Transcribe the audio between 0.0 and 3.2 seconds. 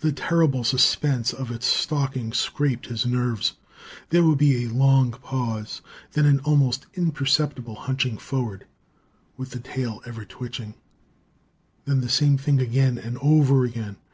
The terrible suspense of its stalking scraped his